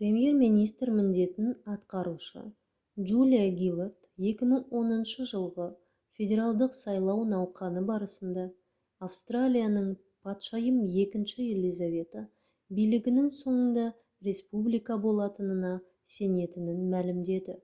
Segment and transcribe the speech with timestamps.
[0.00, 2.42] премьер министр міндетін атқарушы
[3.12, 5.66] джулия гиллард 2010 жылғы
[6.18, 8.44] федералдық сайлау науқаны барысында
[9.08, 9.88] австралияның
[10.28, 12.22] патшайым ii елизавета
[12.80, 13.88] билігінің соңында
[14.30, 15.72] республика болатынына
[16.18, 17.58] сенетінін мәлімдеді